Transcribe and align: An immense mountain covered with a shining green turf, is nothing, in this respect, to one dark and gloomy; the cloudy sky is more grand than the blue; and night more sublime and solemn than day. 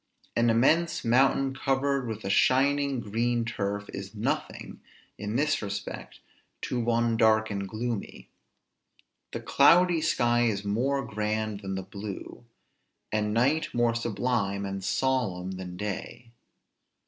An 0.35 0.49
immense 0.49 1.05
mountain 1.05 1.55
covered 1.55 2.07
with 2.07 2.25
a 2.25 2.29
shining 2.31 3.01
green 3.01 3.45
turf, 3.45 3.85
is 3.89 4.15
nothing, 4.15 4.81
in 5.19 5.35
this 5.35 5.61
respect, 5.61 6.21
to 6.63 6.79
one 6.79 7.17
dark 7.17 7.51
and 7.51 7.69
gloomy; 7.69 8.27
the 9.31 9.39
cloudy 9.39 10.01
sky 10.01 10.47
is 10.47 10.65
more 10.65 11.05
grand 11.05 11.59
than 11.59 11.75
the 11.75 11.83
blue; 11.83 12.43
and 13.11 13.31
night 13.31 13.71
more 13.75 13.93
sublime 13.93 14.65
and 14.65 14.83
solemn 14.83 15.51
than 15.51 15.77
day. 15.77 16.31